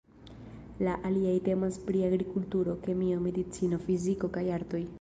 [0.85, 4.83] La aliaj temas pri Agrikulturo, Kemio, Medicino, Fiziko kaj Artoj.